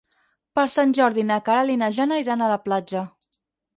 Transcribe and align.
Per 0.59 0.63
Sant 0.75 0.95
Jordi 0.99 1.25
na 1.29 1.37
Queralt 1.49 1.75
i 1.75 1.77
na 1.83 1.91
Jana 1.99 2.21
iran 2.25 2.43
a 2.43 2.49
la 2.53 2.59
platja. 2.67 3.05